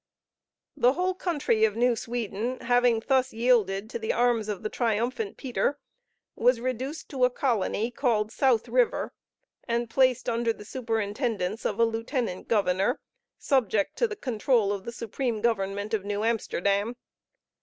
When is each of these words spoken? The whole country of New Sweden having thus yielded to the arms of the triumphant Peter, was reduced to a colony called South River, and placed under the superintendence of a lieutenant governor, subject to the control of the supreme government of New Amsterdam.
The 0.75 0.93
whole 0.93 1.13
country 1.13 1.63
of 1.63 1.75
New 1.75 1.95
Sweden 1.95 2.59
having 2.61 3.03
thus 3.05 3.33
yielded 3.33 3.87
to 3.91 3.99
the 3.99 4.11
arms 4.11 4.49
of 4.49 4.63
the 4.63 4.69
triumphant 4.69 5.37
Peter, 5.37 5.77
was 6.35 6.59
reduced 6.59 7.07
to 7.09 7.23
a 7.23 7.29
colony 7.29 7.91
called 7.91 8.31
South 8.31 8.67
River, 8.67 9.13
and 9.67 9.91
placed 9.91 10.27
under 10.27 10.53
the 10.53 10.65
superintendence 10.65 11.65
of 11.65 11.79
a 11.79 11.85
lieutenant 11.85 12.47
governor, 12.47 12.99
subject 13.37 13.95
to 13.97 14.07
the 14.07 14.15
control 14.15 14.73
of 14.73 14.85
the 14.85 14.91
supreme 14.91 15.39
government 15.39 15.93
of 15.93 16.03
New 16.03 16.23
Amsterdam. 16.23 16.95